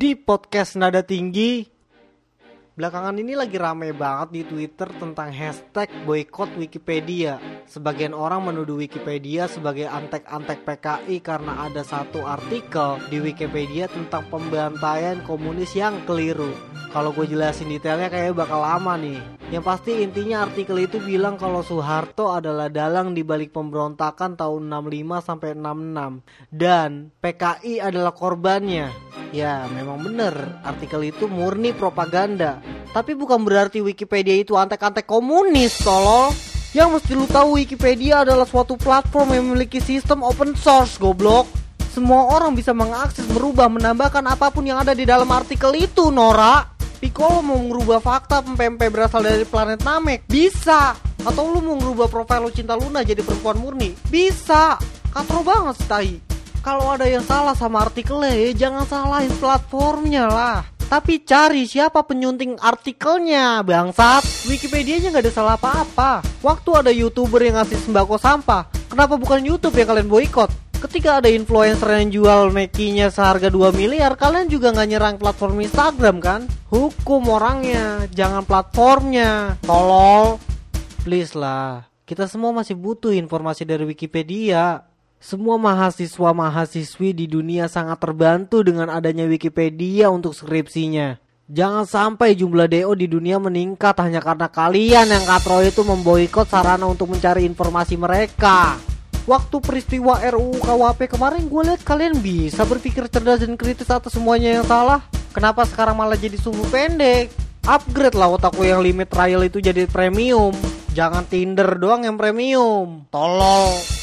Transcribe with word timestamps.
di 0.00 0.16
podcast 0.16 0.80
Nada 0.80 1.04
Tinggi. 1.04 1.60
Belakangan 2.72 3.20
ini 3.20 3.36
lagi 3.36 3.60
rame 3.60 3.92
banget 3.92 4.32
di 4.32 4.42
Twitter 4.48 4.88
tentang 4.96 5.28
hashtag 5.28 5.92
boykot 6.08 6.56
Wikipedia. 6.56 7.36
Sebagian 7.70 8.18
orang 8.18 8.50
menuduh 8.50 8.82
Wikipedia 8.82 9.46
sebagai 9.46 9.86
antek-antek 9.86 10.66
PKI 10.66 11.22
karena 11.22 11.70
ada 11.70 11.86
satu 11.86 12.26
artikel 12.26 12.98
di 13.06 13.22
Wikipedia 13.22 13.86
tentang 13.86 14.26
pembantaian 14.26 15.22
komunis 15.22 15.78
yang 15.78 16.02
keliru. 16.02 16.50
Kalau 16.90 17.14
gue 17.14 17.30
jelasin 17.30 17.70
detailnya 17.70 18.10
kayak 18.10 18.34
bakal 18.34 18.66
lama 18.66 18.98
nih. 18.98 19.22
Yang 19.54 19.62
pasti 19.62 20.02
intinya 20.02 20.50
artikel 20.50 20.82
itu 20.82 20.98
bilang 20.98 21.38
kalau 21.38 21.62
Soeharto 21.62 22.34
adalah 22.34 22.66
dalang 22.66 23.14
di 23.14 23.22
balik 23.22 23.54
pemberontakan 23.54 24.34
tahun 24.34 24.66
65 24.66 25.22
sampai 25.30 25.50
66 25.54 26.50
dan 26.50 27.14
PKI 27.22 27.86
adalah 27.86 28.10
korbannya. 28.10 28.90
Ya, 29.30 29.70
memang 29.70 30.02
bener 30.02 30.58
artikel 30.66 31.06
itu 31.06 31.30
murni 31.30 31.70
propaganda. 31.70 32.58
Tapi 32.90 33.14
bukan 33.14 33.46
berarti 33.46 33.78
Wikipedia 33.78 34.34
itu 34.34 34.58
antek-antek 34.58 35.06
komunis, 35.06 35.78
tolol. 35.86 36.49
Yang 36.70 36.88
mesti 37.02 37.12
lu 37.18 37.26
tahu 37.26 37.58
Wikipedia 37.58 38.22
adalah 38.22 38.46
suatu 38.46 38.78
platform 38.78 39.34
yang 39.34 39.44
memiliki 39.50 39.82
sistem 39.82 40.22
open 40.22 40.54
source, 40.54 41.02
goblok. 41.02 41.50
Semua 41.90 42.30
orang 42.30 42.54
bisa 42.54 42.70
mengakses, 42.70 43.26
merubah, 43.26 43.66
menambahkan 43.66 44.22
apa 44.30 44.54
pun 44.54 44.62
yang 44.62 44.78
ada 44.78 44.94
di 44.94 45.02
dalam 45.02 45.26
artikel 45.34 45.74
itu, 45.74 46.14
Nora. 46.14 46.62
Piccolo 47.02 47.42
mau 47.42 47.58
merubah 47.58 47.98
fakta 47.98 48.44
pempempe 48.46 48.86
berasal 48.86 49.26
dari 49.26 49.42
planet 49.42 49.82
Namek? 49.82 50.30
Bisa. 50.30 50.94
Atau 51.26 51.50
lu 51.50 51.58
mau 51.58 51.74
merubah 51.74 52.06
profil 52.06 52.46
lu 52.46 52.50
cinta 52.54 52.78
Luna 52.78 53.02
jadi 53.02 53.24
perempuan 53.24 53.58
murni? 53.58 53.96
Bisa. 54.06 54.78
Katro 55.10 55.42
banget 55.42 55.74
sih. 55.80 56.22
Kalau 56.62 56.92
ada 56.92 57.08
yang 57.08 57.24
salah 57.24 57.56
sama 57.56 57.88
artikelnya 57.88 58.30
ya 58.30 58.68
jangan 58.68 58.84
salahin 58.84 59.32
platformnya 59.40 60.28
lah. 60.28 60.60
Tapi 60.90 61.22
cari 61.22 61.70
siapa 61.70 62.02
penyunting 62.02 62.58
artikelnya, 62.58 63.62
bangsat. 63.62 64.26
Wikipedia 64.50 64.98
nya 64.98 65.14
nggak 65.14 65.22
ada 65.22 65.30
salah 65.30 65.54
apa-apa. 65.54 66.18
Waktu 66.42 66.70
ada 66.82 66.90
youtuber 66.90 67.46
yang 67.46 67.62
ngasih 67.62 67.78
sembako 67.78 68.18
sampah, 68.18 68.66
kenapa 68.90 69.14
bukan 69.14 69.38
YouTube 69.38 69.78
yang 69.78 69.86
kalian 69.86 70.10
boykot? 70.10 70.50
Ketika 70.82 71.22
ada 71.22 71.30
influencer 71.30 71.86
yang 71.94 72.10
jual 72.10 72.50
Mekinya 72.50 73.06
seharga 73.06 73.46
2 73.54 73.70
miliar, 73.70 74.18
kalian 74.18 74.50
juga 74.50 74.74
nggak 74.74 74.88
nyerang 74.90 75.16
platform 75.22 75.62
Instagram 75.62 76.18
kan? 76.18 76.50
Hukum 76.74 77.22
orangnya, 77.30 78.10
jangan 78.10 78.42
platformnya. 78.42 79.62
Tolol. 79.62 80.42
Please 81.06 81.38
lah, 81.38 81.86
kita 82.02 82.26
semua 82.26 82.50
masih 82.50 82.74
butuh 82.74 83.14
informasi 83.14 83.62
dari 83.62 83.86
Wikipedia. 83.86 84.89
Semua 85.20 85.60
mahasiswa 85.60 86.32
mahasiswi 86.32 87.12
di 87.12 87.28
dunia 87.28 87.68
sangat 87.68 88.00
terbantu 88.00 88.64
dengan 88.64 88.88
adanya 88.88 89.28
Wikipedia 89.28 90.08
untuk 90.08 90.32
skripsinya. 90.32 91.20
Jangan 91.44 91.84
sampai 91.84 92.32
jumlah 92.32 92.64
DO 92.64 92.96
di 92.96 93.04
dunia 93.04 93.36
meningkat 93.36 94.00
hanya 94.00 94.24
karena 94.24 94.48
kalian 94.48 95.12
yang 95.12 95.20
katro 95.28 95.60
itu 95.60 95.84
memboikot 95.84 96.48
sarana 96.48 96.88
untuk 96.88 97.12
mencari 97.12 97.44
informasi 97.44 98.00
mereka. 98.00 98.80
Waktu 99.28 99.60
peristiwa 99.60 100.24
RUU 100.24 100.56
KWP 100.56 101.12
kemarin 101.12 101.52
gue 101.52 101.62
lihat 101.68 101.84
kalian 101.84 102.16
bisa 102.24 102.64
berpikir 102.64 103.04
cerdas 103.12 103.44
dan 103.44 103.60
kritis 103.60 103.92
atas 103.92 104.16
semuanya 104.16 104.56
yang 104.56 104.64
salah. 104.64 105.04
Kenapa 105.36 105.68
sekarang 105.68 106.00
malah 106.00 106.16
jadi 106.16 106.40
sumbu 106.40 106.64
pendek? 106.72 107.28
Upgrade 107.68 108.16
lah 108.16 108.40
otakku 108.40 108.64
yang 108.64 108.80
limit 108.80 109.12
trial 109.12 109.44
itu 109.44 109.60
jadi 109.60 109.84
premium. 109.84 110.56
Jangan 110.96 111.28
Tinder 111.28 111.76
doang 111.76 112.08
yang 112.08 112.16
premium. 112.16 113.04
Tolol. 113.12 113.99